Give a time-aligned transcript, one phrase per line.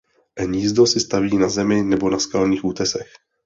[0.39, 3.09] Hnízdo si staví na zemi nebo na skalních útesech.